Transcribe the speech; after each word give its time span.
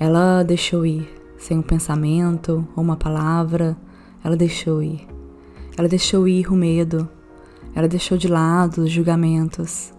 Ela 0.00 0.44
deixou 0.44 0.86
ir, 0.86 1.12
sem 1.36 1.58
um 1.58 1.62
pensamento 1.62 2.64
ou 2.76 2.84
uma 2.84 2.96
palavra, 2.96 3.76
ela 4.22 4.36
deixou 4.36 4.80
ir. 4.80 5.04
Ela 5.76 5.88
deixou 5.88 6.28
ir 6.28 6.52
o 6.52 6.54
medo, 6.54 7.08
ela 7.74 7.88
deixou 7.88 8.16
de 8.16 8.28
lado 8.28 8.82
os 8.82 8.92
julgamentos, 8.92 9.92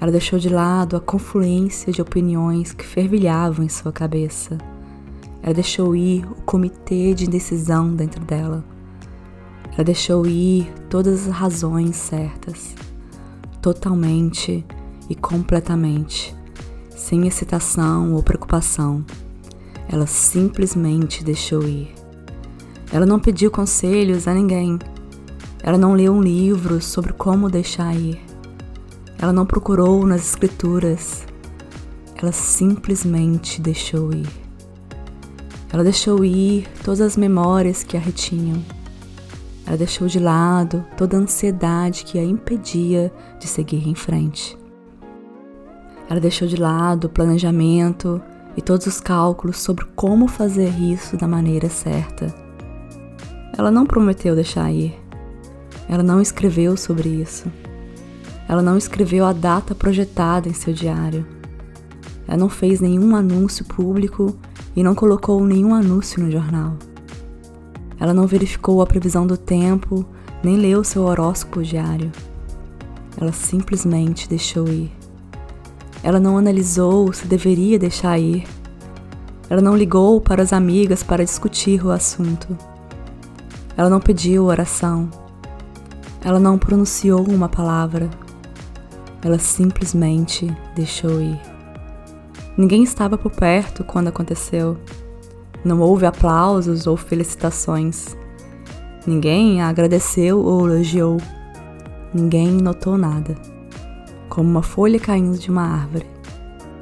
ela 0.00 0.10
deixou 0.10 0.40
de 0.40 0.48
lado 0.48 0.96
a 0.96 1.00
confluência 1.00 1.92
de 1.92 2.02
opiniões 2.02 2.72
que 2.72 2.84
fervilhavam 2.84 3.64
em 3.64 3.68
sua 3.68 3.92
cabeça. 3.92 4.58
Ela 5.40 5.54
deixou 5.54 5.94
ir 5.94 6.24
o 6.24 6.42
comitê 6.42 7.14
de 7.14 7.24
indecisão 7.24 7.94
dentro 7.94 8.24
dela. 8.24 8.64
Ela 9.72 9.84
deixou 9.84 10.26
ir 10.26 10.68
todas 10.90 11.28
as 11.28 11.32
razões 11.32 11.94
certas, 11.94 12.74
totalmente 13.62 14.66
e 15.08 15.14
completamente, 15.14 16.34
sem 16.90 17.24
excitação 17.24 18.14
ou 18.14 18.22
preocupação. 18.24 19.06
Ela 19.88 20.06
simplesmente 20.06 21.24
deixou 21.24 21.62
ir. 21.62 21.94
Ela 22.92 23.06
não 23.06 23.18
pediu 23.18 23.50
conselhos 23.50 24.28
a 24.28 24.34
ninguém. 24.34 24.78
Ela 25.62 25.78
não 25.78 25.94
leu 25.94 26.12
um 26.12 26.22
livro 26.22 26.80
sobre 26.80 27.12
como 27.12 27.50
deixar 27.50 27.94
ir. 27.94 28.20
Ela 29.18 29.32
não 29.32 29.46
procurou 29.46 30.06
nas 30.06 30.28
escrituras. 30.28 31.26
Ela 32.16 32.32
simplesmente 32.32 33.60
deixou 33.60 34.12
ir. 34.12 34.28
Ela 35.72 35.82
deixou 35.84 36.24
ir 36.24 36.66
todas 36.82 37.00
as 37.00 37.16
memórias 37.16 37.82
que 37.82 37.96
a 37.96 38.00
retinham. 38.00 38.62
Ela 39.66 39.76
deixou 39.76 40.08
de 40.08 40.18
lado 40.18 40.84
toda 40.96 41.16
a 41.16 41.20
ansiedade 41.20 42.04
que 42.04 42.18
a 42.18 42.24
impedia 42.24 43.12
de 43.38 43.46
seguir 43.46 43.86
em 43.86 43.94
frente. 43.94 44.56
Ela 46.08 46.20
deixou 46.20 46.48
de 46.48 46.56
lado 46.56 47.04
o 47.04 47.10
planejamento 47.10 48.20
e 48.58 48.60
todos 48.60 48.88
os 48.88 49.00
cálculos 49.00 49.60
sobre 49.60 49.84
como 49.94 50.26
fazer 50.26 50.70
isso 50.80 51.16
da 51.16 51.28
maneira 51.28 51.68
certa. 51.70 52.34
Ela 53.56 53.70
não 53.70 53.86
prometeu 53.86 54.34
deixar 54.34 54.72
ir. 54.72 54.98
Ela 55.88 56.02
não 56.02 56.20
escreveu 56.20 56.76
sobre 56.76 57.08
isso. 57.08 57.46
Ela 58.48 58.60
não 58.60 58.76
escreveu 58.76 59.24
a 59.24 59.32
data 59.32 59.76
projetada 59.76 60.48
em 60.48 60.52
seu 60.52 60.74
diário. 60.74 61.24
Ela 62.26 62.36
não 62.36 62.48
fez 62.48 62.80
nenhum 62.80 63.14
anúncio 63.14 63.64
público 63.64 64.36
e 64.74 64.82
não 64.82 64.92
colocou 64.92 65.40
nenhum 65.46 65.72
anúncio 65.72 66.20
no 66.20 66.28
jornal. 66.28 66.74
Ela 68.00 68.12
não 68.12 68.26
verificou 68.26 68.82
a 68.82 68.86
previsão 68.86 69.24
do 69.24 69.36
tempo, 69.36 70.04
nem 70.42 70.56
leu 70.56 70.82
seu 70.82 71.04
horóscopo 71.04 71.62
diário. 71.62 72.10
Ela 73.20 73.30
simplesmente 73.30 74.28
deixou 74.28 74.66
ir. 74.66 74.97
Ela 76.08 76.18
não 76.18 76.38
analisou 76.38 77.12
se 77.12 77.26
deveria 77.26 77.78
deixar 77.78 78.18
ir. 78.18 78.46
Ela 79.50 79.60
não 79.60 79.76
ligou 79.76 80.22
para 80.22 80.42
as 80.42 80.54
amigas 80.54 81.02
para 81.02 81.22
discutir 81.22 81.84
o 81.84 81.90
assunto. 81.90 82.56
Ela 83.76 83.90
não 83.90 84.00
pediu 84.00 84.46
oração. 84.46 85.10
Ela 86.24 86.40
não 86.40 86.56
pronunciou 86.56 87.28
uma 87.28 87.46
palavra. 87.46 88.08
Ela 89.22 89.38
simplesmente 89.38 90.50
deixou 90.74 91.20
ir. 91.20 91.38
Ninguém 92.56 92.82
estava 92.82 93.18
por 93.18 93.32
perto 93.32 93.84
quando 93.84 94.08
aconteceu. 94.08 94.78
Não 95.62 95.78
houve 95.78 96.06
aplausos 96.06 96.86
ou 96.86 96.96
felicitações. 96.96 98.16
Ninguém 99.06 99.60
a 99.60 99.68
agradeceu 99.68 100.40
ou 100.42 100.66
elogiou. 100.66 101.18
Ninguém 102.14 102.52
notou 102.52 102.96
nada 102.96 103.57
como 104.28 104.48
uma 104.48 104.62
folha 104.62 104.98
caindo 104.98 105.38
de 105.38 105.50
uma 105.50 105.62
árvore. 105.62 106.06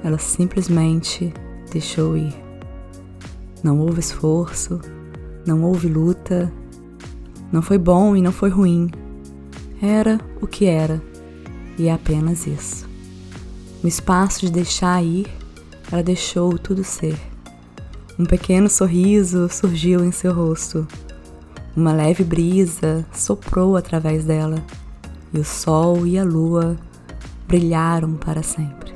Ela 0.02 0.18
simplesmente 0.18 1.32
deixou 1.70 2.16
ir. 2.16 2.34
Não 3.62 3.78
houve 3.80 4.00
esforço, 4.00 4.80
não 5.46 5.62
houve 5.62 5.88
luta, 5.88 6.52
não 7.52 7.62
foi 7.62 7.78
bom 7.78 8.16
e 8.16 8.22
não 8.22 8.32
foi 8.32 8.50
ruim. 8.50 8.90
Era 9.80 10.20
o 10.40 10.46
que 10.46 10.66
era, 10.66 11.02
e 11.78 11.88
é 11.88 11.92
apenas 11.92 12.46
isso. 12.46 12.86
No 13.82 13.88
espaço 13.88 14.40
de 14.40 14.50
deixar 14.50 15.02
ir, 15.02 15.26
ela 15.90 16.02
deixou 16.02 16.58
tudo 16.58 16.82
ser. 16.82 17.16
Um 18.18 18.24
pequeno 18.24 18.68
sorriso 18.68 19.48
surgiu 19.50 20.04
em 20.04 20.10
seu 20.10 20.32
rosto. 20.32 20.86
Uma 21.76 21.92
leve 21.92 22.24
brisa 22.24 23.04
soprou 23.12 23.76
através 23.76 24.24
dela, 24.24 24.64
e 25.32 25.38
o 25.38 25.44
sol 25.44 26.06
e 26.06 26.18
a 26.18 26.24
lua 26.24 26.76
brilharam 27.46 28.14
para 28.16 28.42
sempre. 28.42 28.92